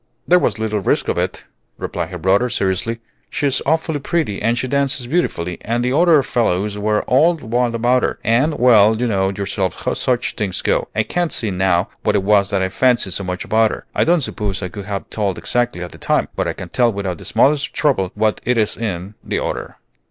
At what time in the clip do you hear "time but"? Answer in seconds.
15.99-16.47